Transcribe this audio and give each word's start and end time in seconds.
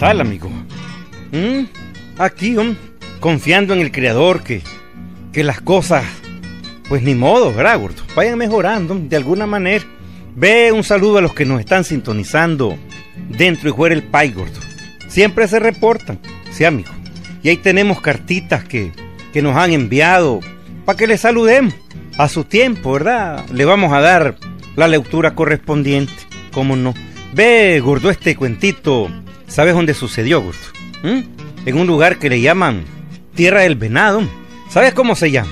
tal, 0.00 0.22
amigo? 0.22 0.48
¿Mm? 1.30 1.66
Aquí, 2.18 2.56
confiando 3.20 3.74
en 3.74 3.80
el 3.80 3.92
Creador 3.92 4.42
que, 4.42 4.62
que 5.30 5.44
las 5.44 5.60
cosas, 5.60 6.04
pues 6.88 7.02
ni 7.02 7.14
modo, 7.14 7.52
¿verdad, 7.52 7.78
gordo? 7.78 8.02
Vayan 8.16 8.38
mejorando 8.38 8.94
de 8.94 9.14
alguna 9.16 9.46
manera. 9.46 9.84
Ve 10.34 10.72
un 10.72 10.84
saludo 10.84 11.18
a 11.18 11.20
los 11.20 11.34
que 11.34 11.44
nos 11.44 11.60
están 11.60 11.84
sintonizando 11.84 12.78
dentro 13.28 13.68
y 13.68 13.72
fuera 13.74 13.94
el 13.94 14.02
Pai, 14.02 14.32
gordo. 14.32 14.58
Siempre 15.06 15.46
se 15.46 15.58
reportan, 15.58 16.18
sí, 16.50 16.64
amigo. 16.64 16.90
Y 17.42 17.50
ahí 17.50 17.58
tenemos 17.58 18.00
cartitas 18.00 18.64
que, 18.64 18.92
que 19.34 19.42
nos 19.42 19.54
han 19.54 19.72
enviado 19.72 20.40
para 20.86 20.96
que 20.96 21.06
les 21.06 21.20
saludemos 21.20 21.74
a 22.16 22.26
su 22.28 22.44
tiempo, 22.44 22.94
¿verdad? 22.94 23.44
Le 23.52 23.66
vamos 23.66 23.92
a 23.92 24.00
dar 24.00 24.36
la 24.76 24.88
lectura 24.88 25.34
correspondiente, 25.34 26.12
¿cómo 26.52 26.74
no? 26.74 26.94
Ve, 27.34 27.80
gordo, 27.80 28.08
este 28.08 28.34
cuentito. 28.34 29.10
¿Sabes 29.50 29.74
dónde 29.74 29.94
sucedió, 29.94 30.40
gordo? 30.40 30.58
¿Mm? 31.02 31.66
En 31.66 31.76
un 31.76 31.88
lugar 31.88 32.18
que 32.20 32.30
le 32.30 32.40
llaman 32.40 32.84
Tierra 33.34 33.62
del 33.62 33.74
Venado. 33.74 34.22
¿Sabes 34.68 34.94
cómo 34.94 35.16
se 35.16 35.32
llama? 35.32 35.50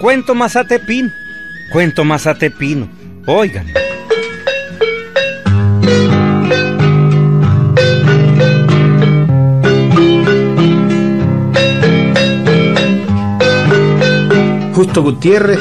Cuento 0.00 0.36
Mazatepino. 0.36 1.10
Cuento 1.72 2.04
Mazatepino. 2.04 2.88
Oigan. 3.26 3.66
Justo 14.72 15.02
Gutiérrez 15.02 15.58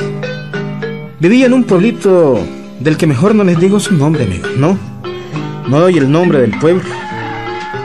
vivía 1.20 1.48
en 1.48 1.54
un 1.54 1.64
pueblito 1.64 2.46
del 2.80 2.96
que 2.98 3.08
mejor 3.08 3.34
no 3.34 3.44
les 3.44 3.60
digo 3.60 3.80
su 3.80 3.96
nombre, 3.96 4.26
amigo, 4.26 4.48
¿no? 4.58 4.78
No 5.68 5.80
doy 5.80 5.98
el 5.98 6.12
nombre 6.12 6.42
del 6.42 6.52
pueblo. 6.60 7.01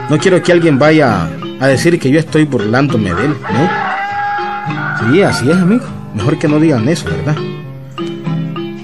No 0.09 0.17
quiero 0.17 0.41
que 0.41 0.53
alguien 0.53 0.79
vaya 0.79 1.29
a 1.59 1.67
decir 1.67 1.99
que 1.99 2.09
yo 2.09 2.19
estoy 2.19 2.45
burlándome 2.45 3.13
de 3.13 3.25
él, 3.25 3.35
¿no? 3.41 5.11
Sí, 5.11 5.21
así 5.21 5.49
es, 5.49 5.57
amigo. 5.57 5.85
Mejor 6.15 6.39
que 6.39 6.47
no 6.47 6.59
digan 6.59 6.87
eso, 6.87 7.05
¿verdad? 7.05 7.35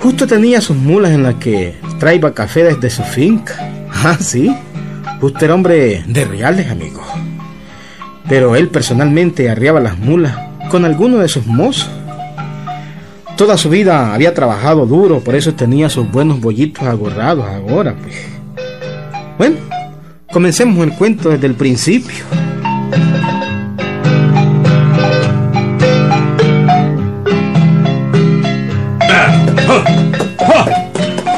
Justo 0.02 0.28
tenía 0.28 0.60
sus 0.60 0.76
mulas 0.76 1.12
en 1.12 1.24
las 1.24 1.36
que 1.36 1.76
traía 1.98 2.34
café 2.34 2.64
desde 2.66 2.90
su 2.90 3.04
finca. 3.04 3.56
Ah, 4.06 4.18
sí. 4.20 4.54
Justo 5.22 5.46
era 5.46 5.54
hombre 5.54 6.04
de 6.06 6.26
reales, 6.26 6.70
amigo. 6.70 7.02
Pero 8.28 8.58
él 8.58 8.68
personalmente 8.68 9.50
arriaba 9.50 9.80
las 9.80 9.98
mulas 9.98 10.36
con 10.70 10.84
alguno 10.84 11.20
de 11.20 11.30
sus 11.30 11.46
mozos. 11.46 11.90
Toda 13.38 13.56
su 13.58 13.70
vida 13.70 14.14
había 14.14 14.34
trabajado 14.34 14.86
duro, 14.86 15.22
por 15.22 15.36
eso 15.36 15.54
tenía 15.54 15.90
sus 15.90 16.12
buenos 16.12 16.42
bollitos 16.42 16.84
agorrados 16.84 17.46
ahora, 17.46 17.96
pues. 17.96 18.16
Bueno, 19.38 19.56
comencemos 20.34 20.84
el 20.86 20.94
cuento 20.94 21.30
desde 21.30 21.46
el 21.48 21.54
principio. 21.54 22.26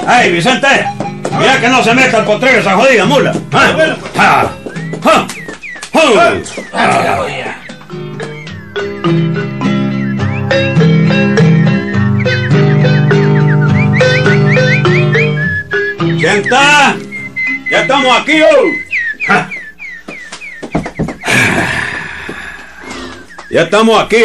¡Ay, 0.07 0.31
Vicente! 0.31 0.67
Mira 1.37 1.59
que 1.59 1.67
no 1.67 1.83
se 1.83 1.93
meta 1.93 2.19
el 2.19 2.25
potrero 2.25 2.59
esa 2.59 2.75
jodida 2.75 3.05
mula. 3.05 3.33
¿Ah? 4.17 4.49
¿Quién 16.17 16.37
está? 16.37 16.95
Ya 17.69 17.81
estamos 17.81 18.21
aquí, 18.21 18.41
oh. 18.41 18.84
Ya 23.55 23.61
estamos 23.61 23.97
aquí. 24.03 24.17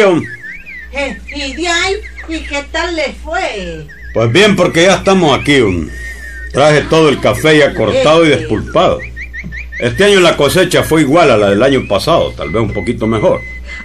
Eh, 0.91 1.17
¿Y 1.33 1.53
de 1.53 1.65
ahí? 1.65 1.95
¿Y 2.27 2.39
qué 2.41 2.65
tal 2.69 2.93
le 2.93 3.13
fue? 3.23 3.87
Pues 4.13 4.29
bien, 4.29 4.57
porque 4.57 4.83
ya 4.83 4.95
estamos 4.95 5.39
aquí. 5.39 5.61
oh. 5.61 5.71
Traje 6.51 6.81
todo 6.89 7.07
el 7.07 7.21
café 7.21 7.59
ya 7.59 7.73
cortado 7.73 8.25
y 8.25 8.29
despulpado. 8.29 8.99
Este 9.79 10.03
año 10.03 10.19
la 10.19 10.35
cosecha 10.35 10.83
fue 10.83 11.03
igual 11.03 11.31
a 11.31 11.37
la 11.37 11.51
del 11.51 11.63
año 11.63 11.87
pasado, 11.87 12.33
tal 12.33 12.49
vez 12.49 12.61
un 12.61 12.73
poquito 12.73 13.07
mejor. 13.07 13.39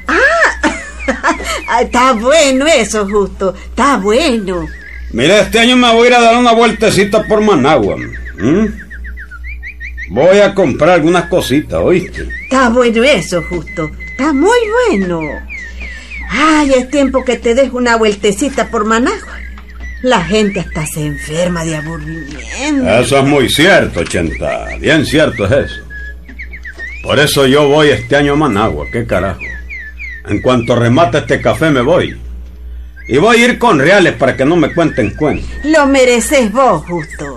Ah, 0.09 1.81
está 1.81 2.15
bueno 2.15 2.67
eso, 2.67 3.07
justo. 3.09 3.55
Está 3.55 3.99
bueno. 3.99 4.67
Mira, 5.13 5.43
este 5.43 5.61
año 5.61 5.77
me 5.77 5.95
voy 5.95 6.07
a 6.07 6.11
ir 6.11 6.15
a 6.17 6.23
dar 6.23 6.39
una 6.39 6.55
vueltecita 6.55 7.23
por 7.23 7.41
Managua. 7.41 7.95
¿m? 8.41 8.73
Voy 10.11 10.39
a 10.41 10.53
comprar 10.53 10.91
algunas 10.91 11.27
cositas, 11.27 11.81
¿oíste? 11.81 12.29
Está 12.43 12.69
bueno 12.69 13.05
eso, 13.05 13.45
justo. 13.49 13.89
Está 14.17 14.33
muy 14.33 14.59
bueno. 14.89 15.21
Ay, 16.31 16.73
es 16.73 16.89
tiempo 16.89 17.23
que 17.23 17.37
te 17.37 17.55
des 17.55 17.71
una 17.71 17.97
vueltecita 17.97 18.71
por 18.71 18.87
Managua. 18.87 19.39
La 20.01 20.25
gente 20.25 20.61
hasta 20.61 20.87
se 20.87 21.05
enferma 21.05 21.67
de 21.67 21.77
aburrimiento. 21.77 22.89
Eso 22.89 23.19
es 23.19 23.25
muy 23.25 23.51
cierto, 23.51 24.03
Chenta. 24.05 24.69
Bien 24.81 25.05
cierto 25.05 25.45
es 25.45 25.71
eso. 25.71 25.83
Por 27.03 27.19
eso 27.19 27.47
yo 27.47 27.69
voy 27.69 27.91
este 27.91 28.17
año 28.17 28.33
a 28.33 28.37
Managua, 28.37 28.87
qué 28.91 29.07
carajo. 29.07 29.43
En 30.27 30.41
cuanto 30.41 30.75
remate 30.77 31.19
este 31.19 31.43
café 31.43 31.69
me 31.69 31.83
voy. 31.83 32.19
Y 33.09 33.19
voy 33.19 33.37
a 33.37 33.45
ir 33.45 33.59
con 33.59 33.79
reales 33.79 34.15
para 34.15 34.35
que 34.35 34.47
no 34.47 34.57
me 34.57 34.73
cuenten 34.73 35.11
cuentos. 35.11 35.47
Lo 35.63 35.87
mereces 35.87 36.51
vos, 36.51 36.83
justo. 36.87 37.37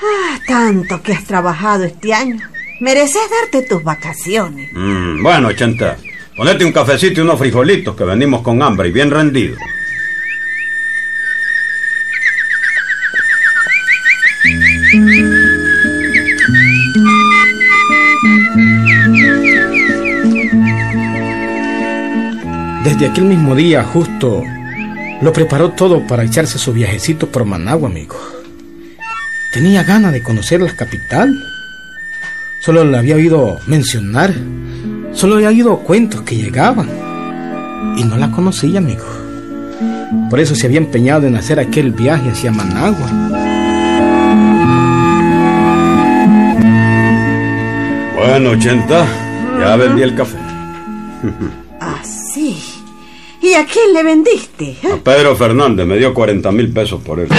Ah, 0.00 0.38
tanto 0.46 1.02
que 1.02 1.14
has 1.14 1.24
trabajado 1.24 1.82
este 1.82 2.14
año. 2.14 2.51
Mereces 2.82 3.22
darte 3.30 3.62
tus 3.68 3.84
vacaciones. 3.84 4.72
Mm, 4.72 5.22
bueno, 5.22 5.52
Chenta, 5.52 5.96
ponete 6.36 6.64
un 6.64 6.72
cafecito 6.72 7.20
y 7.20 7.22
unos 7.22 7.38
frijolitos 7.38 7.94
que 7.94 8.02
venimos 8.02 8.42
con 8.42 8.60
hambre 8.60 8.88
y 8.88 8.90
bien 8.90 9.08
rendidos. 9.08 9.56
Desde 22.82 23.06
aquel 23.06 23.26
mismo 23.26 23.54
día, 23.54 23.84
justo, 23.84 24.42
lo 25.20 25.32
preparó 25.32 25.70
todo 25.70 26.04
para 26.08 26.24
echarse 26.24 26.58
su 26.58 26.72
viajecito 26.72 27.28
por 27.28 27.44
Managua, 27.44 27.88
amigo. 27.88 28.16
Tenía 29.52 29.84
ganas 29.84 30.12
de 30.12 30.24
conocer 30.24 30.60
la 30.60 30.74
capital. 30.74 31.51
Solo 32.64 32.84
le 32.84 32.96
había 32.96 33.16
oído 33.16 33.58
mencionar, 33.66 34.32
solo 35.14 35.34
había 35.34 35.48
oído 35.48 35.78
cuentos 35.78 36.22
que 36.22 36.36
llegaban. 36.36 36.88
Y 37.96 38.04
no 38.04 38.16
la 38.16 38.30
conocía, 38.30 38.78
amigo. 38.78 39.04
Por 40.30 40.38
eso 40.38 40.54
se 40.54 40.68
había 40.68 40.78
empeñado 40.78 41.26
en 41.26 41.34
hacer 41.34 41.58
aquel 41.58 41.90
viaje 41.90 42.30
hacia 42.30 42.52
Managua. 42.52 43.08
Bueno, 48.14 48.56
Chenta, 48.60 49.08
ya 49.58 49.74
vendí 49.74 50.02
el 50.02 50.14
café. 50.14 50.38
Así. 51.80 52.62
¿Y 53.40 53.54
a 53.54 53.66
quién 53.66 53.92
le 53.92 54.04
vendiste? 54.04 54.76
A 54.84 54.98
Pedro 54.98 55.34
Fernández 55.34 55.84
me 55.84 55.96
dio 55.96 56.14
40 56.14 56.52
mil 56.52 56.72
pesos 56.72 57.02
por 57.02 57.18
él. 57.18 57.26
Eh, 57.26 57.36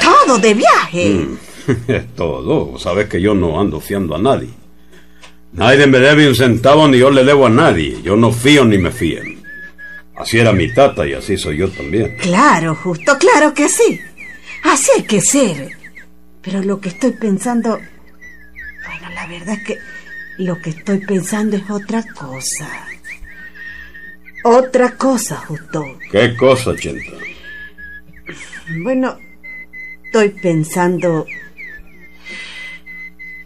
todo 0.00 0.38
de 0.38 0.54
viaje. 0.54 1.22
Es 1.22 1.51
todo. 2.16 2.78
Sabes 2.78 3.08
que 3.08 3.20
yo 3.20 3.34
no 3.34 3.60
ando 3.60 3.80
fiando 3.80 4.14
a 4.14 4.18
nadie. 4.18 4.50
Nadie 5.52 5.86
me 5.86 5.98
debe 5.98 6.28
un 6.28 6.34
centavo 6.34 6.88
ni 6.88 6.98
yo 6.98 7.10
le 7.10 7.24
debo 7.24 7.46
a 7.46 7.50
nadie. 7.50 8.00
Yo 8.02 8.16
no 8.16 8.32
fío 8.32 8.64
ni 8.64 8.78
me 8.78 8.90
fíen. 8.90 9.42
Así 10.16 10.38
era 10.38 10.52
mi 10.52 10.72
tata 10.72 11.06
y 11.06 11.14
así 11.14 11.36
soy 11.36 11.58
yo 11.58 11.68
también. 11.68 12.16
Claro, 12.18 12.74
justo, 12.74 13.16
claro 13.18 13.52
que 13.52 13.68
sí. 13.68 14.00
Así 14.64 14.90
hay 14.96 15.02
que 15.02 15.20
ser. 15.20 15.70
Pero 16.40 16.62
lo 16.62 16.80
que 16.80 16.88
estoy 16.90 17.12
pensando... 17.12 17.70
Bueno, 17.70 19.14
la 19.14 19.26
verdad 19.26 19.56
es 19.56 19.64
que 19.64 19.78
lo 20.38 20.60
que 20.60 20.70
estoy 20.70 20.98
pensando 20.98 21.56
es 21.56 21.68
otra 21.70 22.02
cosa. 22.02 22.68
Otra 24.44 24.96
cosa, 24.96 25.36
justo. 25.36 25.98
¿Qué 26.10 26.36
cosa, 26.36 26.74
Chenta? 26.74 27.12
Bueno, 28.82 29.18
estoy 30.04 30.30
pensando 30.30 31.26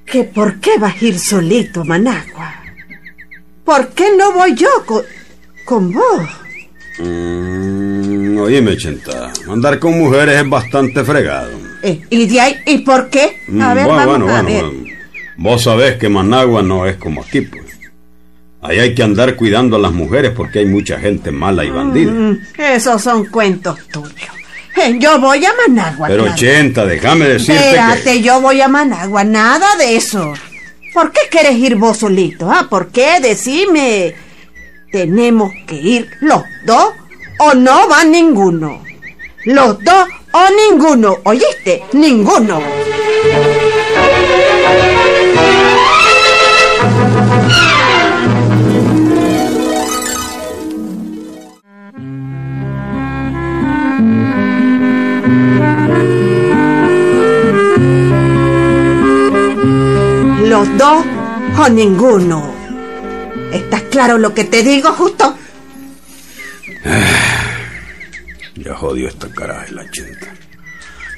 que 0.07 0.25
por 0.25 0.61
qué 0.61 0.79
vas 0.79 0.95
a 1.01 1.05
ir 1.05 1.19
solito 1.19 1.81
a 1.81 1.85
Managua. 1.85 2.55
¿Por 3.65 3.89
qué 3.89 4.17
no 4.17 4.33
voy 4.33 4.55
yo 4.55 4.69
con, 4.87 5.03
con 5.65 5.93
vos? 5.93 6.23
Mm, 6.99 8.39
oíme, 8.39 8.77
Chenta. 8.77 9.33
Andar 9.49 9.79
con 9.79 9.99
mujeres 9.99 10.41
es 10.43 10.49
bastante 10.49 11.05
fregado. 11.05 11.51
Eh, 11.83 12.01
¿Y 12.11 12.27
de 12.27 12.41
ahí? 12.41 12.57
¿Y 12.67 12.79
por 12.79 13.11
qué? 13.11 13.43
Mm, 13.49 13.61
A 13.61 13.75
ver, 13.75 13.85
bueno, 13.87 13.97
vamos 13.99 14.19
bueno, 14.19 14.29
a 14.37 14.43
bueno, 14.43 14.49
ver. 14.49 14.65
bueno. 14.73 14.97
Vos 15.39 15.63
sabés 15.65 15.97
que 15.97 16.09
Managua 16.09 16.63
no 16.63 16.87
es 16.87 16.97
como 16.97 17.23
aquí, 17.23 17.43
pues. 17.43 17.65
Ahí 18.63 18.79
hay 18.79 18.95
que 18.95 19.03
andar 19.03 19.37
cuidando 19.37 19.77
a 19.77 19.79
las 19.79 19.93
mujeres 19.93 20.33
porque 20.35 20.61
hay 20.61 20.67
mucha 20.67 20.99
gente 20.99 21.31
mala 21.31 21.65
y 21.65 21.71
bandida. 21.71 22.11
Mm, 22.11 22.39
esos 22.59 23.03
son 23.03 23.27
cuentos 23.27 23.79
tuyos. 23.89 24.13
Yo 24.99 25.19
voy 25.21 25.45
a 25.45 25.53
Managua. 25.67 26.09
Pero 26.09 26.23
claro. 26.23 26.35
ochenta, 26.35 26.87
déjame 26.87 27.29
decirte 27.29 27.55
Espérate, 27.55 28.03
que... 28.03 28.23
yo 28.23 28.41
voy 28.41 28.61
a 28.61 28.69
Managua, 28.69 29.25
nada 29.25 29.77
de 29.77 29.97
eso. 29.97 30.35
¿Por 30.95 31.13
qué 31.13 31.21
quieres 31.31 31.57
ir 31.57 31.77
vos 31.77 31.99
solito? 31.99 32.51
¿Ah? 32.51 32.67
¿Por 32.71 32.89
qué? 32.89 33.21
Decime. 33.21 34.15
¿Tenemos 34.91 35.53
que 35.67 35.75
ir 35.75 36.11
los 36.21 36.43
dos 36.65 36.93
o 37.39 37.55
no 37.55 37.89
va 37.89 38.05
ninguno? 38.05 38.83
Los 39.45 39.83
dos 39.85 40.09
o 40.33 40.47
ninguno, 40.71 41.19
¿oíste? 41.25 41.85
Ninguno. 41.93 42.61
Dos 60.77 61.05
o 61.59 61.69
ninguno. 61.69 62.55
¿Estás 63.53 63.83
claro 63.83 64.19
lo 64.19 64.35
que 64.35 64.45
te 64.45 64.63
digo, 64.63 64.91
justo? 64.93 65.35
Ya 68.59 68.75
jodió 68.75 69.07
esta 69.07 69.29
caraja 69.29 69.67
la 69.71 69.83
ochenta. 69.83 70.29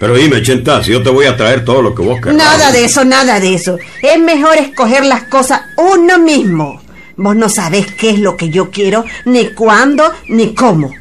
Pero 0.00 0.16
dime, 0.16 0.38
ochenta, 0.38 0.82
si 0.82 0.90
yo 0.90 1.02
te 1.02 1.10
voy 1.10 1.26
a 1.26 1.36
traer 1.36 1.64
todo 1.64 1.82
lo 1.82 1.94
que 1.94 2.02
vos 2.02 2.20
querrás. 2.20 2.36
Nada 2.36 2.72
de 2.72 2.84
eso, 2.84 3.04
nada 3.04 3.38
de 3.38 3.54
eso. 3.54 3.78
Es 4.02 4.18
mejor 4.18 4.56
escoger 4.56 5.04
las 5.04 5.24
cosas 5.24 5.60
uno 5.76 6.18
mismo. 6.18 6.82
Vos 7.16 7.36
no 7.36 7.48
sabés 7.48 7.86
qué 7.92 8.10
es 8.10 8.18
lo 8.18 8.36
que 8.36 8.50
yo 8.50 8.70
quiero, 8.70 9.04
ni 9.24 9.50
cuándo, 9.50 10.12
ni 10.28 10.52
cómo. 10.54 10.92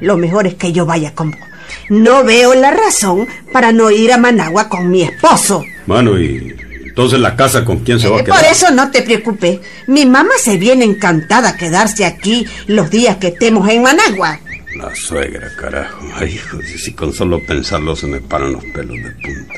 Lo 0.00 0.16
mejor 0.16 0.46
es 0.46 0.54
que 0.54 0.72
yo 0.72 0.84
vaya 0.84 1.14
con 1.14 1.30
vos. 1.30 1.40
No 1.88 2.24
veo 2.24 2.54
la 2.54 2.70
razón 2.72 3.28
para 3.52 3.72
no 3.72 3.90
ir 3.90 4.12
a 4.12 4.18
Managua 4.18 4.68
con 4.68 4.90
mi 4.90 5.02
esposo. 5.02 5.64
Mano, 5.86 6.18
y 6.18 6.55
entonces 6.96 7.20
la 7.20 7.36
casa 7.36 7.62
con 7.62 7.80
quién 7.80 8.00
se 8.00 8.08
va 8.08 8.16
a 8.16 8.20
Eh, 8.20 8.24
quedar. 8.24 8.38
Por 8.40 8.50
eso 8.50 8.70
no 8.70 8.90
te 8.90 9.02
preocupes. 9.02 9.60
Mi 9.86 10.06
mamá 10.06 10.30
se 10.42 10.56
viene 10.56 10.86
encantada 10.86 11.50
a 11.50 11.56
quedarse 11.58 12.06
aquí 12.06 12.46
los 12.68 12.88
días 12.88 13.18
que 13.18 13.26
estemos 13.28 13.68
en 13.68 13.82
Managua. 13.82 14.40
La 14.78 14.94
suegra, 14.94 15.46
carajo. 15.60 16.00
Ay, 16.14 16.32
hijo, 16.36 16.58
si, 16.62 16.94
con 16.94 17.12
solo 17.12 17.38
pensarlo 17.44 17.94
se 17.94 18.06
me 18.06 18.22
paran 18.22 18.52
los 18.54 18.64
pelos 18.64 18.96
de 18.96 19.10
punta. 19.10 19.54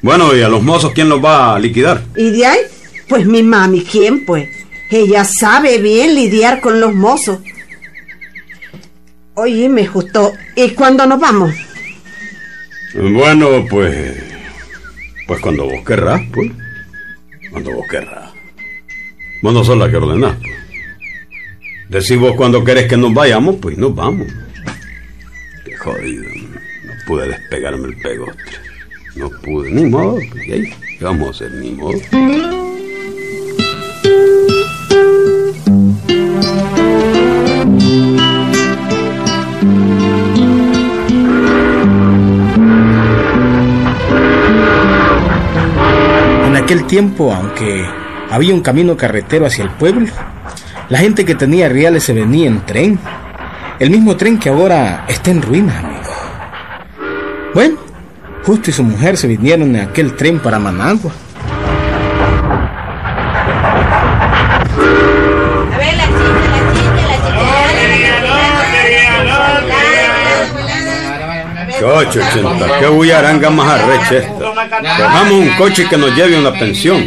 Bueno, 0.00 0.34
¿y 0.34 0.40
a 0.40 0.48
los 0.48 0.62
mozos 0.62 0.92
quién 0.94 1.10
los 1.10 1.22
va 1.22 1.54
a 1.54 1.58
liquidar? 1.58 2.02
¿Y 2.16 2.30
de 2.30 2.46
ahí? 2.46 2.60
Pues 3.08 3.26
mi 3.26 3.42
mami, 3.42 3.82
¿quién 3.82 4.24
pues? 4.24 4.48
Ella 4.90 5.26
sabe 5.26 5.76
bien 5.82 6.14
lidiar 6.14 6.62
con 6.62 6.80
los 6.80 6.94
mozos. 6.94 7.40
Oye, 9.34 9.68
me 9.68 9.86
justo. 9.86 10.32
¿Y 10.56 10.70
cuándo 10.70 11.04
nos 11.06 11.20
vamos? 11.20 11.52
Bueno, 12.94 13.66
pues... 13.68 14.32
Pues 15.26 15.40
cuando 15.40 15.64
vos 15.64 15.84
querrás, 15.84 16.20
pues. 16.32 16.50
Cuando 17.50 17.72
vos 17.72 17.86
querrás. 17.90 18.30
Vos 19.42 19.54
no 19.54 19.64
sos 19.64 19.78
la 19.78 19.90
que 19.90 19.96
ordenás, 19.96 20.36
pues. 20.36 20.54
Decís 21.88 22.18
vos 22.18 22.34
cuando 22.36 22.64
querés 22.64 22.88
que 22.88 22.96
nos 22.96 23.12
vayamos, 23.12 23.56
pues 23.60 23.76
nos 23.76 23.94
vamos. 23.94 24.26
Qué 25.64 25.76
jodido. 25.76 26.24
No 26.84 26.92
pude 27.06 27.28
despegarme 27.28 27.88
el 27.88 27.96
pegoste. 27.98 28.42
No 29.16 29.30
pude. 29.30 29.70
Ni 29.70 29.84
modo. 29.84 30.18
pues. 30.30 30.46
¿Qué 30.98 31.04
vamos 31.04 31.28
a 31.28 31.30
hacer? 31.30 31.52
Ni 31.52 31.72
modo. 31.72 32.63
Aquel 46.64 46.86
tiempo, 46.86 47.30
aunque 47.30 47.84
había 48.30 48.54
un 48.54 48.62
camino 48.62 48.96
carretero 48.96 49.44
hacia 49.44 49.64
el 49.64 49.70
pueblo, 49.70 50.06
la 50.88 50.98
gente 50.98 51.26
que 51.26 51.34
tenía 51.34 51.68
reales 51.68 52.04
se 52.04 52.14
venía 52.14 52.48
en 52.48 52.64
tren. 52.64 52.98
El 53.78 53.90
mismo 53.90 54.16
tren 54.16 54.38
que 54.38 54.48
ahora 54.48 55.04
está 55.06 55.30
en 55.30 55.42
ruinas, 55.42 55.84
amigo. 55.84 56.10
Bueno, 57.52 57.76
justo 58.44 58.70
y 58.70 58.72
su 58.72 58.82
mujer 58.82 59.18
se 59.18 59.28
vinieron 59.28 59.76
en 59.76 59.82
aquel 59.82 60.16
tren 60.16 60.38
para 60.38 60.58
Managua. 60.58 61.12
880. 71.94 72.78
Qué 72.80 72.86
bullaranga 72.86 73.50
más 73.50 73.80
arrecha 73.80 74.16
esta. 74.16 74.34
Cojamos 74.96 75.32
un 75.32 75.50
coche 75.56 75.86
que 75.88 75.96
nos 75.96 76.14
lleve 76.14 76.36
a 76.36 76.40
una 76.40 76.52
pensión. 76.52 77.04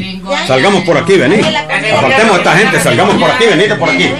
Salgamos 0.47 0.83
por 0.83 0.97
aquí, 0.97 1.17
venid. 1.17 1.43
Apartemos 1.43 2.35
a 2.35 2.37
esta 2.37 2.57
gente, 2.57 2.79
salgamos 2.79 3.15
por 3.15 3.29
aquí, 3.29 3.45
venid 3.45 3.73
por 3.73 3.89
aquí. 3.89 4.11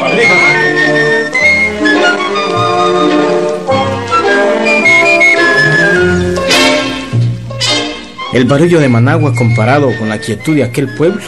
El 8.34 8.46
barullo 8.46 8.80
de 8.80 8.90
Managua 8.90 9.34
comparado 9.34 9.98
con 9.98 10.10
la 10.10 10.20
quietud 10.20 10.56
de 10.56 10.64
aquel 10.64 10.94
pueblo 10.96 11.24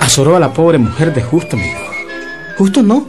azoró 0.00 0.34
a 0.34 0.40
la 0.40 0.52
pobre 0.52 0.78
mujer 0.78 1.14
de 1.14 1.22
Justo, 1.22 1.56
amigo. 1.56 1.78
Justo 2.58 2.82
no. 2.82 3.08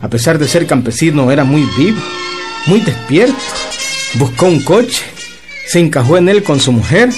A 0.00 0.08
pesar 0.08 0.38
de 0.38 0.48
ser 0.48 0.66
campesino, 0.66 1.30
era 1.30 1.44
muy 1.44 1.68
vivo, 1.76 2.00
muy 2.66 2.80
despierto 2.80 3.36
Buscó 4.18 4.46
un 4.46 4.62
coche, 4.62 5.04
se 5.66 5.78
encajó 5.78 6.16
en 6.16 6.28
él 6.28 6.42
con 6.42 6.58
su 6.58 6.72
mujer 6.72 7.10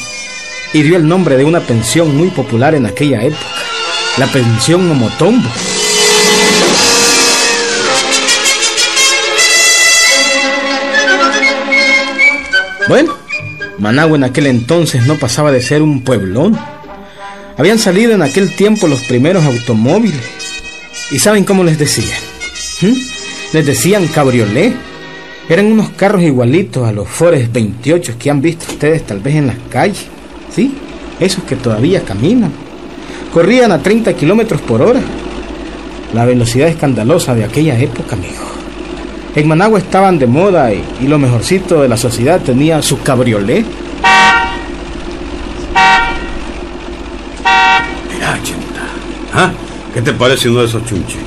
y 0.72 0.82
dio 0.82 0.96
el 0.96 1.06
nombre 1.06 1.36
de 1.36 1.44
una 1.44 1.60
pensión 1.60 2.16
muy 2.16 2.28
popular 2.30 2.74
en 2.74 2.86
aquella 2.86 3.22
época, 3.22 3.44
la 4.16 4.26
pensión 4.26 4.86
Momotombo. 4.88 5.48
Bueno, 12.88 13.14
Managua 13.78 14.16
en 14.16 14.24
aquel 14.24 14.46
entonces 14.46 15.06
no 15.06 15.16
pasaba 15.16 15.52
de 15.52 15.62
ser 15.62 15.82
un 15.82 16.02
pueblón. 16.02 16.58
Habían 17.56 17.78
salido 17.78 18.12
en 18.12 18.22
aquel 18.22 18.54
tiempo 18.56 18.88
los 18.88 19.00
primeros 19.00 19.44
automóviles. 19.44 20.22
¿Y 21.10 21.18
saben 21.18 21.44
cómo 21.44 21.62
les 21.62 21.78
decían? 21.78 22.18
¿Mm? 22.80 22.94
Les 23.52 23.66
decían 23.66 24.08
cabriolet. 24.08 24.87
Eran 25.48 25.72
unos 25.72 25.90
carros 25.90 26.22
igualitos 26.22 26.86
a 26.86 26.92
los 26.92 27.08
Forest 27.08 27.52
28 27.52 28.14
que 28.18 28.30
han 28.30 28.42
visto 28.42 28.66
ustedes 28.70 29.06
tal 29.06 29.20
vez 29.20 29.36
en 29.36 29.46
las 29.46 29.56
calles. 29.70 30.06
¿Sí? 30.54 30.74
Esos 31.18 31.44
que 31.44 31.56
todavía 31.56 32.02
caminan. 32.02 32.52
Corrían 33.32 33.72
a 33.72 33.82
30 33.82 34.12
kilómetros 34.12 34.60
por 34.60 34.82
hora. 34.82 35.00
La 36.12 36.26
velocidad 36.26 36.68
escandalosa 36.68 37.34
de 37.34 37.44
aquella 37.44 37.78
época, 37.78 38.14
amigo. 38.14 38.44
En 39.34 39.48
Managua 39.48 39.78
estaban 39.78 40.18
de 40.18 40.26
moda 40.26 40.72
y, 40.72 40.82
y 41.00 41.06
lo 41.06 41.18
mejorcito 41.18 41.80
de 41.80 41.88
la 41.88 41.96
sociedad 41.96 42.40
tenía 42.40 42.82
su 42.82 43.00
cabriolet. 43.00 43.64
Mira. 48.12 48.38
¿Ah? 49.34 49.50
¿Qué 49.94 50.02
te 50.02 50.12
parece 50.12 50.50
uno 50.50 50.60
de 50.60 50.66
esos 50.66 50.84
chunches? 50.84 51.18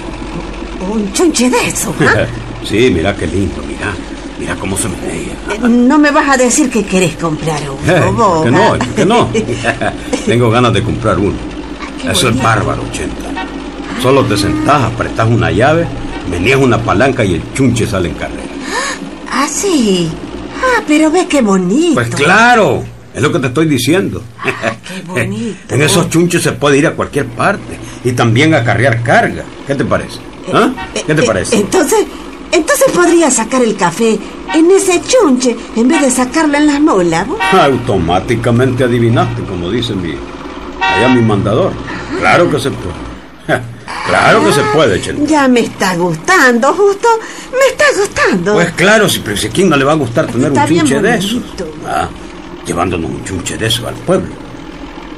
Un 0.92 1.12
chunche 1.14 1.50
de 1.50 1.68
eso, 1.68 1.94
¿ah? 2.02 2.26
sí, 2.64 2.92
mira 2.94 3.16
qué 3.16 3.28
lindo, 3.28 3.62
mira. 3.68 3.94
Mira 4.40 4.56
cómo 4.56 4.76
se 4.78 4.90
menea. 4.90 5.34
Eh, 5.52 5.60
No 5.70 6.00
me 6.00 6.10
vas 6.10 6.28
a 6.30 6.38
decir 6.38 6.70
que 6.70 6.84
querés 6.84 7.16
comprar 7.16 7.62
uno, 7.70 7.94
Eh, 7.94 8.12
vos, 8.12 8.38
¿por 8.38 8.44
qué 8.46 8.52
no? 8.52 8.64
¿ah? 8.64 8.78
¿Por 8.78 8.88
qué 8.96 9.06
no? 9.06 9.30
Tengo 10.26 10.50
ganas 10.50 10.74
de 10.74 10.82
comprar 10.84 11.20
uno. 11.20 11.36
qué 12.02 12.12
Eso 12.12 12.30
es 12.30 12.42
bárbaro, 12.42 12.82
ochenta. 12.90 13.46
Solo 14.02 14.24
te 14.26 14.36
sentás, 14.36 14.82
apretás 14.84 15.30
una 15.30 15.52
llave, 15.52 15.86
meneas 16.30 16.60
una 16.60 16.80
palanca 16.80 17.24
y 17.24 17.36
el 17.36 17.44
chunche 17.54 17.86
sale 17.86 18.10
en 18.10 18.16
carrera. 18.16 18.42
Ah, 19.34 19.48
sí. 19.48 20.10
Ah, 20.62 20.82
pero 20.88 21.10
ve 21.10 21.26
qué 21.28 21.42
bonito. 21.42 21.94
Pues 21.96 22.10
claro, 22.10 22.84
es 23.14 23.22
lo 23.22 23.32
que 23.32 23.40
te 23.40 23.48
estoy 23.48 23.66
diciendo. 23.66 24.22
qué 24.44 25.02
bonito. 25.08 25.74
En 25.74 25.82
esos 25.84 26.10
chunches 26.10 26.42
se 26.44 26.52
puede 26.52 26.78
ir 26.80 26.86
a 26.88 26.92
cualquier 26.92 27.28
parte 27.28 27.78
y 28.04 28.12
también 28.12 28.54
a 28.54 28.64
carrear 28.64 29.02
carga. 29.04 29.44
¿Qué 29.66 29.74
te 29.76 29.86
parece? 29.86 30.18
¿Ah? 30.54 30.70
¿Qué 30.94 31.16
te 31.16 31.22
Eh, 31.22 31.26
parece? 31.26 31.56
Entonces, 31.56 32.00
entonces 32.52 32.92
podría 32.94 33.32
sacar 33.32 33.62
el 33.64 33.76
café 33.76 34.20
en 34.54 34.72
ese 34.72 35.02
chunche 35.02 35.56
en 35.76 35.88
vez 35.88 36.02
de 36.02 36.12
sacarlo 36.12 36.58
en 36.58 36.68
las 36.68 36.80
mulas. 36.80 37.28
¿vos? 37.28 37.40
Automáticamente 37.54 38.84
adivinaste, 38.84 39.44
como 39.44 39.70
dice 39.70 39.94
mi, 39.94 40.16
allá 40.80 41.10
mi 41.10 41.22
mandador. 41.22 41.72
Claro 42.20 42.50
que 42.50 42.60
se 42.60 42.72
puede. 42.72 43.62
Claro 44.08 44.46
que 44.46 44.54
se 44.54 44.62
puede, 44.74 45.02
Chente. 45.02 45.26
Ya 45.28 45.48
me 45.48 45.62
está 45.62 45.96
gustando, 45.96 46.74
justo. 46.74 47.08
Me 47.52 47.68
está 47.72 47.86
gustando. 47.98 48.54
Pues 48.54 48.72
claro, 48.72 49.08
si, 49.08 49.22
si 49.36 49.48
a 49.48 49.50
quién 49.50 49.70
no 49.70 49.78
le 49.78 49.86
va 49.86 49.94
a 49.94 49.96
gustar 49.96 50.28
tener 50.28 50.48
Está 50.48 50.64
un 50.64 50.70
chunche 50.70 51.02
de 51.02 51.16
eso. 51.18 51.42
Ah, 51.88 52.08
llevándonos 52.66 53.10
un 53.10 53.24
chunche 53.24 53.58
de 53.58 53.68
eso 53.68 53.88
al 53.88 53.96
pueblo. 53.96 54.30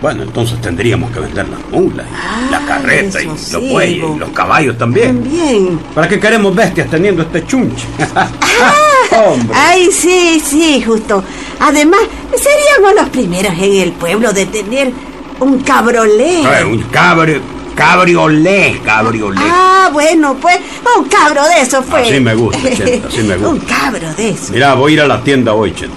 Bueno, 0.04 0.24
entonces 0.24 0.60
tendríamos 0.60 1.10
que 1.12 1.20
vender 1.22 1.48
las 1.48 1.62
mulas, 1.72 2.06
y 2.06 2.14
Ah, 2.14 2.48
la 2.52 2.60
carreta, 2.66 3.22
y 3.22 3.26
los 3.26 3.70
bueyes, 3.72 4.02
bo. 4.04 4.16
y 4.18 4.20
los 4.20 4.30
caballos 4.32 4.78
también. 4.78 5.24
También. 5.24 5.80
¿Para 5.96 6.10
qué 6.10 6.20
queremos 6.20 6.54
bestias 6.54 6.90
teniendo 6.90 7.22
este 7.22 7.46
chunche? 7.48 7.86
hombre. 9.12 9.56
Ay, 9.58 9.90
sí, 9.94 10.42
sí, 10.46 10.84
justo. 10.86 11.24
Además, 11.58 12.02
seríamos 12.36 13.02
los 13.02 13.10
primeros 13.12 13.54
en 13.54 13.76
el 13.80 13.92
pueblo 13.94 14.34
de 14.34 14.46
tener 14.48 14.92
un 15.40 15.60
cabrolé. 15.60 16.42
Un 16.70 16.82
cabrio, 16.92 17.40
cabriolé, 17.74 18.82
cabriolé. 18.84 19.40
Ah, 19.42 19.90
bueno, 19.94 20.36
pues 20.36 20.58
un 20.98 21.06
cabro 21.06 21.44
de 21.48 21.62
eso 21.62 21.82
fue. 21.82 22.02
Así 22.02 22.20
me 22.20 22.36
gusta, 22.36 22.60
Chenta, 22.76 23.08
así 23.08 23.22
me 23.24 23.36
gusta. 23.38 23.48
un 23.50 23.60
cabro 23.62 24.14
de 24.16 24.30
eso. 24.32 24.52
Mira, 24.52 24.74
voy 24.74 24.92
a 24.92 24.96
ir 24.96 25.02
a 25.02 25.08
la 25.08 25.24
tienda 25.24 25.54
hoy, 25.54 25.74
Chenta. 25.74 25.96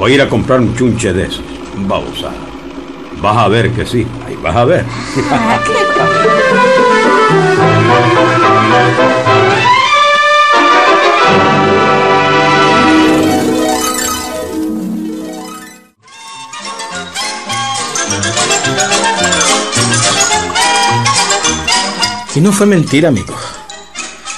Voy 0.00 0.10
a 0.10 0.14
ir 0.16 0.20
a 0.22 0.28
comprar 0.28 0.58
un 0.58 0.74
chunche 0.76 1.12
de 1.12 1.26
esos. 1.26 1.42
Vamos 1.86 2.24
a. 2.24 2.49
Vas 3.20 3.36
a 3.36 3.48
ver 3.48 3.70
que 3.72 3.86
sí. 3.86 4.06
Ahí 4.26 4.36
vas 4.36 4.56
a 4.56 4.64
ver. 4.64 4.84
Y 22.34 22.40
no 22.40 22.52
fue 22.52 22.64
mentira, 22.64 23.08
amigo. 23.08 23.34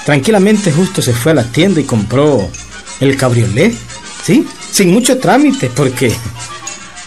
Tranquilamente 0.05 0.73
justo 0.73 1.01
se 1.01 1.13
fue 1.13 1.33
a 1.33 1.37
la 1.37 1.45
tienda 1.45 1.81
y 1.81 1.85
compró 1.85 2.49
el 2.99 3.17
cabriolet, 3.17 3.75
¿sí? 4.25 4.47
Sin 4.73 4.93
mucho 4.93 5.19
trámite, 5.19 5.71
porque 5.71 6.13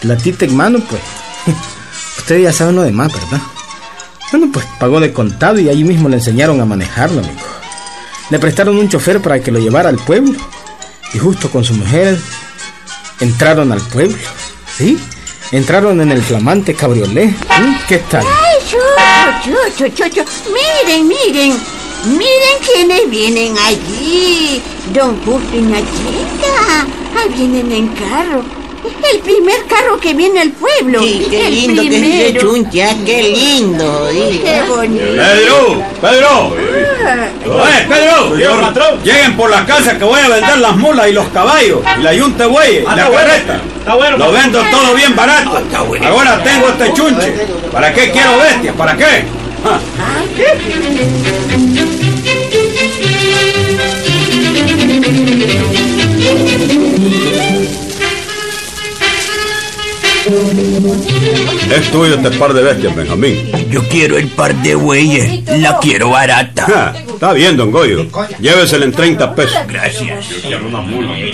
la 0.03 0.15
tita 0.15 0.46
hermano, 0.46 0.79
pues, 0.88 1.01
usted 2.17 2.39
ya 2.39 2.53
sabe 2.53 2.73
lo 2.73 2.83
demás, 2.83 3.11
¿verdad? 3.13 3.41
Bueno, 4.31 4.49
pues 4.51 4.65
pagó 4.79 4.99
de 4.99 5.13
contado 5.13 5.59
y 5.59 5.69
ahí 5.69 5.83
mismo 5.83 6.09
le 6.09 6.17
enseñaron 6.17 6.59
a 6.59 6.65
manejarlo, 6.65 7.19
amigo. 7.19 7.39
Le 8.29 8.39
prestaron 8.39 8.77
un 8.77 8.89
chofer 8.89 9.21
para 9.21 9.39
que 9.39 9.51
lo 9.51 9.59
llevara 9.59 9.89
al 9.89 9.97
pueblo 9.97 10.33
y 11.13 11.19
justo 11.19 11.49
con 11.49 11.63
su 11.63 11.73
mujer 11.73 12.19
entraron 13.19 13.71
al 13.71 13.81
pueblo, 13.81 14.17
¿sí? 14.75 14.99
Entraron 15.51 16.01
en 16.01 16.11
el 16.11 16.21
flamante 16.23 16.73
cabriolet. 16.73 17.29
¿sí? 17.29 17.77
¿Qué 17.87 17.97
tal? 17.99 18.25
Ay, 18.25 18.57
chu, 18.65 19.87
chu, 19.89 20.09
chu. 20.09 20.21
Miren, 20.51 21.07
miren. 21.07 21.55
Miren 22.05 22.57
quiénes 22.65 23.09
vienen 23.09 23.55
allí. 23.59 24.61
Don 24.93 25.17
Justo 25.23 25.55
y 25.55 25.61
Nachita. 25.61 26.87
Ahí 27.15 27.29
vienen 27.35 27.71
en 27.71 27.87
carro. 27.89 28.64
El 29.11 29.19
primer 29.19 29.65
carro 29.67 29.99
que 29.99 30.13
viene 30.13 30.41
al 30.41 30.51
pueblo. 30.51 31.01
Sí, 31.01 31.27
qué 31.29 31.47
el 31.47 31.55
lindo 31.55 31.81
que 31.81 31.87
es 31.87 31.93
primero. 31.93 32.41
chunche, 32.41 32.83
ah, 32.83 32.95
qué 33.05 33.23
lindo. 33.23 34.09
Qué 34.11 34.61
bonito. 34.67 35.05
¡Pedro! 35.05 35.83
¡Pedro! 36.01 36.55
¡Eh, 37.07 37.85
Pedro! 37.87 38.97
Lleguen 39.03 39.35
por 39.35 39.49
la 39.49 39.65
casa 39.65 39.97
que 39.97 40.03
voy 40.03 40.19
a 40.19 40.29
vender 40.29 40.57
las 40.57 40.75
mulas 40.77 41.07
y 41.07 41.13
los 41.13 41.27
caballos. 41.29 41.79
Y 41.99 42.03
la 42.03 42.13
yunta 42.13 42.43
de 42.43 42.49
bueyes, 42.49 42.83
y 42.83 42.95
la 42.95 43.09
carreta. 43.09 43.61
Lo 44.17 44.31
vendo 44.31 44.63
todo 44.71 44.95
bien 44.95 45.15
barato. 45.15 45.61
Ahora 46.03 46.43
tengo 46.43 46.69
este 46.69 46.93
chunche. 46.93 47.33
¿Para 47.71 47.93
qué 47.93 48.11
quiero 48.11 48.37
bestias? 48.37 48.75
¿Para 48.75 48.95
qué? 48.95 49.25
Ah. 49.63 49.79
Es 61.71 61.91
tuyo 61.91 62.15
este 62.15 62.31
par 62.31 62.53
de 62.53 62.61
bestias, 62.61 62.95
Benjamín. 62.95 63.51
Yo 63.69 63.81
quiero 63.87 64.17
el 64.17 64.27
par 64.27 64.53
de 64.55 64.75
bueyes, 64.75 65.43
la 65.59 65.79
quiero 65.79 66.09
barata. 66.09 66.65
Ah, 66.67 66.93
está 67.07 67.33
bien, 67.33 67.55
don 67.55 67.71
Goyo. 67.71 68.05
Llévesela 68.39 68.85
en 68.85 68.91
30 68.91 69.35
pesos. 69.35 69.57
Gracias. 69.67 70.25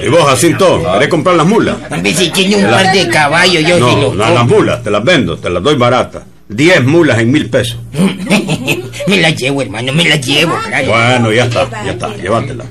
¿Y 0.03 0.08
vos, 0.10 0.24
Jacinto, 0.25 0.84
querés 0.93 1.08
comprar 1.10 1.36
las 1.36 1.48
mulas? 1.48 1.77
Hombre, 1.89 2.13
si 2.13 2.29
tiene 2.29 2.58
un 2.58 2.70
par 2.70 2.91
de 2.93 3.08
caballos, 3.10 3.63
yo 3.63 3.75
sí 3.75 3.96
No, 3.96 4.13
no, 4.13 4.34
las 4.34 4.48
mulas, 4.48 4.84
te 4.84 4.91
las 4.91 5.03
vendo, 5.03 5.38
te 5.38 5.50
las 5.50 5.63
doy 5.63 5.75
baratas. 5.75 6.24
10 6.50 6.84
mulas 6.84 7.17
en 7.20 7.31
mil 7.31 7.50
pesos. 7.50 7.77
me 9.08 9.17
las 9.22 9.36
llevo, 9.38 9.62
hermano, 9.62 9.93
me 9.93 10.03
las 10.03 10.20
llevo. 10.25 10.53
gracias. 10.67 10.89
Bueno, 10.89 11.31
ya 11.31 11.46
está, 11.46 11.70
ya 11.86 11.91
está, 11.91 12.15
llévatelas. 12.17 12.67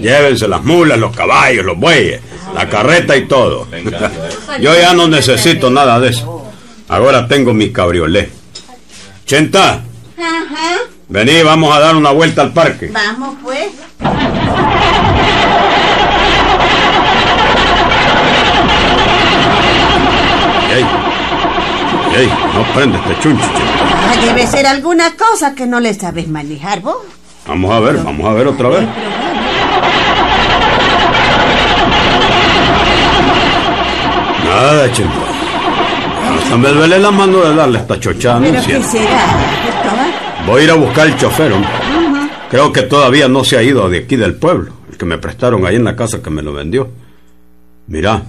Llévense 0.00 0.46
las 0.46 0.62
mulas, 0.62 0.98
los 0.98 1.16
caballos, 1.16 1.64
los 1.64 1.78
bueyes, 1.78 2.20
la 2.54 2.68
carreta 2.68 3.16
y 3.16 3.26
todo. 3.26 3.66
Yo 4.60 4.74
ya 4.74 4.94
no 4.94 5.08
necesito 5.08 5.70
nada 5.70 5.98
de 6.00 6.10
eso. 6.10 6.42
Ahora 6.88 7.26
tengo 7.26 7.52
mi 7.54 7.72
cabriolet. 7.72 8.30
Chenta, 9.26 9.80
Ajá. 10.18 10.78
vení, 11.08 11.42
vamos 11.42 11.74
a 11.74 11.80
dar 11.80 11.96
una 11.96 12.10
vuelta 12.10 12.42
al 12.42 12.52
parque. 12.52 12.90
Vamos, 12.92 13.36
pues. 13.42 13.68
Ey, 20.74 20.84
ey, 22.20 22.28
no 22.54 22.62
prende 22.74 22.98
este 22.98 23.18
chuncho. 23.20 23.44
Ah, 23.44 24.14
debe 24.24 24.46
ser 24.46 24.66
alguna 24.66 25.12
cosa 25.16 25.54
que 25.54 25.66
no 25.66 25.80
le 25.80 25.94
sabes 25.94 26.28
manejar 26.28 26.80
vos. 26.80 26.96
Vamos 27.46 27.70
a 27.72 27.80
ver, 27.80 27.98
vamos 28.02 28.26
a 28.26 28.32
ver 28.32 28.48
otra 28.48 28.68
vez. 28.70 28.88
Nada, 34.54 34.92
Chenta. 34.92 35.12
Hasta 36.38 36.56
me 36.56 36.68
duele 36.68 36.98
la 37.00 37.10
mano 37.10 37.38
de 37.38 37.54
darle 37.56 37.78
esta 37.80 37.98
chochada 37.98 38.38
Pero 38.40 38.62
¿qué 38.64 38.82
será? 38.82 39.26
Voy 40.46 40.60
a 40.60 40.64
ir 40.64 40.70
a 40.70 40.74
buscar 40.74 41.08
el 41.08 41.16
chofer, 41.16 41.52
hombre. 41.52 41.70
Creo 42.50 42.72
que 42.72 42.82
todavía 42.82 43.26
no 43.26 43.42
se 43.42 43.56
ha 43.56 43.62
ido 43.64 43.88
de 43.88 43.98
aquí 43.98 44.14
del 44.14 44.34
pueblo. 44.36 44.72
El 44.90 44.96
que 44.96 45.04
me 45.06 45.18
prestaron 45.18 45.66
ahí 45.66 45.74
en 45.74 45.84
la 45.84 45.96
casa 45.96 46.22
que 46.22 46.30
me 46.30 46.40
lo 46.40 46.52
vendió. 46.52 46.88
Mira, 47.88 48.22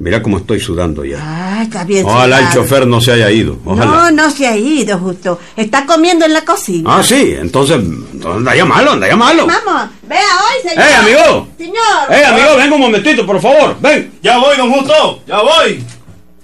mira 0.00 0.22
cómo 0.22 0.38
estoy 0.38 0.58
sudando 0.58 1.04
ya. 1.04 1.18
Ah, 1.20 1.62
está 1.62 1.84
bien. 1.84 2.04
Ojalá 2.04 2.40
el 2.40 2.50
chofer 2.52 2.86
no 2.86 3.00
se 3.00 3.12
haya 3.12 3.30
ido. 3.30 3.58
No, 3.64 3.72
Ojalá. 3.72 4.10
no 4.10 4.30
se 4.30 4.46
ha 4.48 4.56
ido, 4.56 4.98
justo. 4.98 5.38
Está 5.56 5.86
comiendo 5.86 6.24
en 6.24 6.32
la 6.32 6.44
cocina. 6.44 6.96
Ah, 6.98 7.02
sí, 7.02 7.36
entonces, 7.38 7.76
anda, 8.24 8.56
llámalo, 8.56 8.92
anda, 8.92 9.06
llámalo. 9.06 9.46
Vamos, 9.46 9.90
vea 10.08 10.18
hoy, 10.18 10.68
señor. 10.68 10.86
¡Eh, 10.86 10.94
amigo! 10.94 11.48
Señor. 11.58 11.74
¡Eh, 12.10 12.24
amigo, 12.24 12.56
venga 12.56 12.74
un 12.74 12.80
momentito, 12.80 13.24
por 13.26 13.40
favor! 13.40 13.76
¡Ven! 13.80 14.10
Ya 14.22 14.38
voy, 14.38 14.56
don 14.56 14.72
Justo, 14.72 15.22
ya 15.26 15.40
voy. 15.42 15.84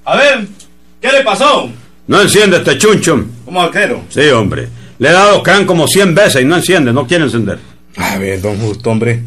A 0.05 0.17
ver, 0.17 0.47
¿qué 1.01 1.11
le 1.11 1.23
pasó? 1.25 1.69
No 2.07 2.21
enciende 2.21 2.59
este 2.59 2.79
chuncho. 2.79 3.25
¿Cómo 3.45 3.63
arquero? 3.63 4.03
Sí, 4.11 4.29
hombre. 4.29 4.69
Le 4.99 5.09
he 5.09 5.13
dado 5.13 5.43
can 5.43 5.65
como 5.67 5.89
100 5.89 6.15
veces 6.15 6.43
y 6.43 6.45
no 6.45 6.57
enciende, 6.57 6.93
no 6.93 7.07
quiere 7.07 7.25
encender. 7.25 7.59
A 7.97 8.17
ver, 8.19 8.41
don 8.41 8.59
Justo, 8.61 8.91
hombre. 8.91 9.23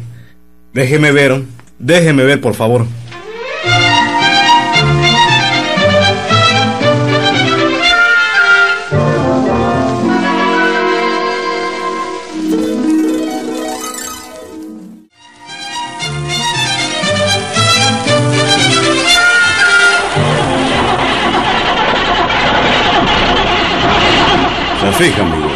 Déjeme 0.72 1.10
ver, 1.12 1.42
déjeme 1.78 2.24
ver, 2.24 2.40
por 2.40 2.54
favor. 2.54 2.86
Fija, 24.92 25.22
amigo. 25.22 25.48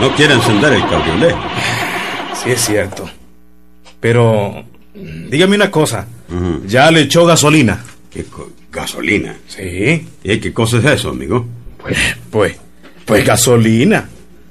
No 0.00 0.14
quiere 0.14 0.34
encender 0.34 0.72
el 0.74 0.82
cabriolet. 0.88 1.34
Sí, 2.42 2.50
es 2.50 2.60
cierto. 2.64 3.08
Pero, 4.00 4.64
dígame 4.94 5.56
una 5.56 5.70
cosa. 5.70 6.06
¿Ya 6.66 6.90
le 6.90 7.02
echó 7.02 7.26
gasolina? 7.26 7.84
¿Qué 8.10 8.24
gasolina? 8.70 9.36
Sí. 9.48 10.06
¿Y 10.24 10.38
qué 10.38 10.52
cosa 10.52 10.78
es 10.78 10.84
eso, 10.84 11.10
amigo? 11.10 11.46
Pues, 11.78 11.96
pues, 12.30 12.56
pues 13.04 13.24
gasolina. 13.26 14.08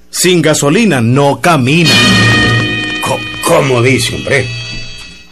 Sin 0.10 0.42
gasolina 0.42 1.02
no 1.02 1.40
camina. 1.42 1.90
Co- 3.04 3.18
¿Cómo 3.48 3.82
dice, 3.82 4.16
hombre? 4.16 4.46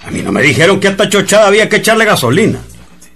A 0.05 0.11
mí 0.11 0.21
no 0.21 0.31
me 0.31 0.41
dijeron 0.41 0.79
que 0.79 0.87
a 0.87 0.91
esta 0.91 1.07
chochada 1.09 1.47
había 1.47 1.69
que 1.69 1.77
echarle 1.77 2.05
gasolina. 2.05 2.59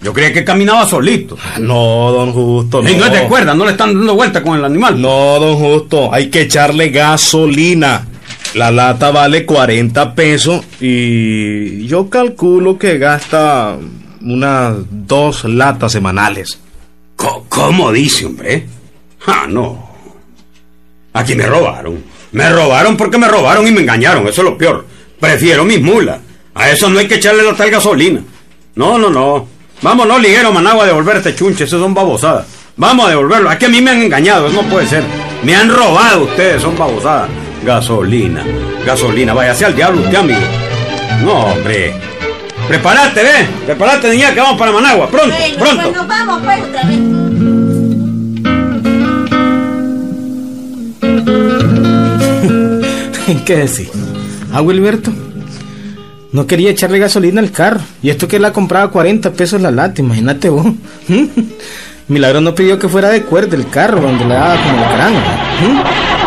Yo 0.03 0.11
creía 0.13 0.33
que 0.33 0.43
caminaba 0.43 0.85
solito. 0.85 1.37
Ah, 1.41 1.57
No, 1.59 2.11
don 2.11 2.33
Justo, 2.33 2.81
no. 2.81 2.89
Y 2.89 2.95
no 2.95 3.05
es 3.05 3.13
de 3.13 3.23
cuerda, 3.27 3.53
no 3.53 3.63
le 3.65 3.71
están 3.71 3.93
dando 3.93 4.15
vuelta 4.15 4.41
con 4.43 4.57
el 4.57 4.65
animal. 4.65 5.01
No, 5.01 5.39
don 5.39 5.55
Justo, 5.55 6.13
hay 6.13 6.29
que 6.29 6.41
echarle 6.41 6.89
gasolina. 6.89 8.07
La 8.55 8.69
lata 8.69 9.09
vale 9.11 9.45
40 9.45 10.13
pesos 10.13 10.63
y 10.79 11.87
yo 11.87 12.09
calculo 12.09 12.77
que 12.77 12.97
gasta 12.99 13.77
unas 14.21 14.75
dos 14.91 15.45
latas 15.45 15.91
semanales. 15.91 16.59
Co- 17.15 17.45
¿Cómo 17.49 17.91
dice, 17.91 18.25
hombre? 18.25 18.67
Ah, 19.25 19.45
no. 19.49 19.89
Aquí 21.13 21.33
me 21.35 21.45
robaron. 21.47 22.03
Me 22.31 22.49
robaron 22.49 22.97
porque 22.97 23.17
me 23.17 23.27
robaron 23.27 23.67
y 23.67 23.71
me 23.71 23.81
engañaron. 23.81 24.27
Eso 24.27 24.41
es 24.41 24.49
lo 24.49 24.57
peor. 24.57 24.85
Prefiero 25.19 25.63
mis 25.65 25.81
mulas. 25.81 26.19
A 26.55 26.69
eso 26.69 26.89
no 26.89 26.99
hay 26.99 27.07
que 27.07 27.15
echarle 27.15 27.43
la 27.43 27.53
tal 27.55 27.71
gasolina. 27.71 28.21
No, 28.75 28.97
no, 28.99 29.09
no. 29.09 29.47
Vámonos, 29.83 30.21
ligero, 30.21 30.51
Managua, 30.53 30.83
a 30.85 30.87
devolver 30.87 31.17
este 31.17 31.35
chunche. 31.35 31.65
Esos 31.65 31.81
son 31.81 31.93
babosadas. 31.93 32.45
Vamos 32.77 33.05
a 33.05 33.09
devolverlo. 33.09 33.49
Aquí 33.49 33.65
a 33.65 33.69
mí 33.69 33.81
me 33.81 33.91
han 33.91 34.01
engañado. 34.01 34.47
Eso 34.47 34.61
no 34.63 34.69
puede 34.69 34.87
ser. 34.87 35.03
Me 35.43 35.55
han 35.55 35.69
robado 35.69 36.23
ustedes. 36.23 36.61
Son 36.61 36.77
babosadas. 36.77 37.29
Gasolina. 37.65 38.43
Gasolina. 38.85 39.33
Váyase 39.33 39.65
al 39.65 39.75
diablo 39.75 40.01
usted, 40.01 40.15
amigo. 40.17 40.39
No, 41.23 41.33
hombre. 41.47 41.93
Prepárate, 42.67 43.23
ve. 43.23 43.47
Prepárate, 43.65 44.09
niña, 44.09 44.33
que 44.33 44.39
vamos 44.39 44.57
para 44.57 44.71
Managua. 44.71 45.09
Pronto, 45.09 45.35
Bueno, 45.37 45.57
pronto. 45.59 45.81
pues 45.83 45.95
nos 45.97 46.07
vamos 46.07 46.41
pues 46.43 46.61
otra 46.63 46.83
vez. 46.83 46.99
¿Qué 53.45 53.55
decir? 53.57 53.89
Ah, 54.51 54.61
Wilberto. 54.61 55.11
No 56.33 56.47
quería 56.47 56.71
echarle 56.71 56.97
gasolina 56.97 57.39
al 57.39 57.51
carro. 57.51 57.79
Y 58.01 58.09
esto 58.09 58.27
que 58.27 58.39
la 58.39 58.51
compraba 58.51 58.85
a 58.85 58.89
40 58.89 59.31
pesos 59.33 59.61
la 59.61 59.69
lata, 59.69 60.01
imagínate 60.01 60.49
vos. 60.49 60.65
Milagro 62.07 62.41
no 62.41 62.55
pidió 62.55 62.79
que 62.79 62.89
fuera 62.89 63.09
de 63.09 63.21
cuerda 63.21 63.55
el 63.55 63.69
carro, 63.69 64.01
donde 64.01 64.25
le 64.25 64.33
daba 64.33 64.61
como 64.61 64.83
el 64.83 64.93
cráneo. 64.93 65.21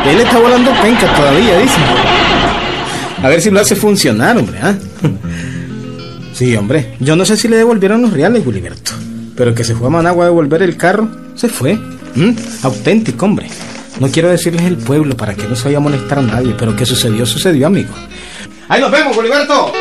Él 0.09 0.21
está 0.21 0.39
volando 0.39 0.71
penca 0.81 1.13
todavía, 1.15 1.59
dice. 1.59 1.75
A 3.21 3.29
ver 3.29 3.43
si 3.43 3.51
lo 3.51 3.61
hace 3.61 3.75
funcionar, 3.75 4.39
hombre, 4.39 4.59
¿ah? 4.63 4.75
Sí, 6.33 6.55
hombre. 6.55 6.95
Yo 7.01 7.17
no 7.17 7.25
sé 7.25 7.37
si 7.37 7.49
le 7.49 7.57
devolvieron 7.57 8.03
los 8.03 8.13
reales, 8.13 8.47
Wilberto. 8.47 8.93
Pero 9.35 9.55
que 9.55 9.65
se 9.65 9.75
fue 9.75 9.89
a 9.89 9.91
Managua 9.91 10.27
a 10.27 10.29
devolver 10.29 10.63
el 10.63 10.77
carro, 10.77 11.09
se 11.35 11.49
fue. 11.49 11.75
¿Mm? 12.15 12.33
Auténtico, 12.63 13.25
hombre. 13.25 13.49
No 13.99 14.09
quiero 14.09 14.29
decirles 14.29 14.63
el 14.67 14.77
pueblo 14.77 15.17
para 15.17 15.35
que 15.35 15.49
no 15.49 15.57
se 15.57 15.65
vaya 15.65 15.79
a 15.79 15.81
molestar 15.81 16.19
a 16.19 16.23
nadie, 16.23 16.55
pero 16.57 16.77
que 16.77 16.87
sucedió, 16.87 17.27
sucedió, 17.27 17.67
amigo. 17.67 17.95
Ahí 18.69 18.81
nos 18.81 18.91
vemos, 18.91 19.17
Wilberto. 19.17 19.73